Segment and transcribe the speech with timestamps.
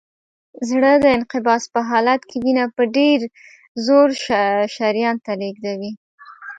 [0.69, 3.19] زړه د انقباض په حالت کې وینه په ډېر
[3.85, 4.09] زور
[4.75, 5.91] شریان ته لیږدوي.